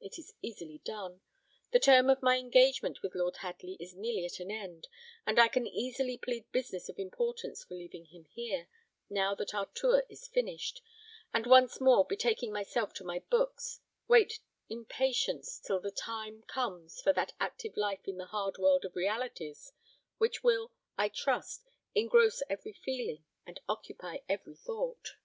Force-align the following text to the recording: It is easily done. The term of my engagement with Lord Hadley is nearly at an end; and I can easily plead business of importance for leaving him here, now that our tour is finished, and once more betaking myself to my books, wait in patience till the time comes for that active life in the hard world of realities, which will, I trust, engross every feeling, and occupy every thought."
It 0.00 0.18
is 0.18 0.32
easily 0.40 0.78
done. 0.86 1.20
The 1.70 1.78
term 1.78 2.08
of 2.08 2.22
my 2.22 2.38
engagement 2.38 3.02
with 3.02 3.14
Lord 3.14 3.36
Hadley 3.40 3.76
is 3.78 3.94
nearly 3.94 4.24
at 4.24 4.40
an 4.40 4.50
end; 4.50 4.88
and 5.26 5.38
I 5.38 5.48
can 5.48 5.66
easily 5.66 6.16
plead 6.16 6.50
business 6.50 6.88
of 6.88 6.98
importance 6.98 7.62
for 7.62 7.74
leaving 7.74 8.06
him 8.06 8.24
here, 8.24 8.68
now 9.10 9.34
that 9.34 9.52
our 9.54 9.66
tour 9.74 10.02
is 10.08 10.28
finished, 10.28 10.80
and 11.34 11.46
once 11.46 11.78
more 11.78 12.06
betaking 12.06 12.52
myself 12.54 12.94
to 12.94 13.04
my 13.04 13.18
books, 13.28 13.80
wait 14.08 14.40
in 14.70 14.86
patience 14.86 15.58
till 15.60 15.78
the 15.78 15.90
time 15.90 16.44
comes 16.44 17.02
for 17.02 17.12
that 17.12 17.34
active 17.38 17.76
life 17.76 18.08
in 18.08 18.16
the 18.16 18.24
hard 18.28 18.56
world 18.56 18.86
of 18.86 18.96
realities, 18.96 19.72
which 20.16 20.42
will, 20.42 20.72
I 20.96 21.10
trust, 21.10 21.68
engross 21.94 22.42
every 22.48 22.72
feeling, 22.72 23.26
and 23.44 23.60
occupy 23.68 24.20
every 24.26 24.56
thought." 24.56 25.16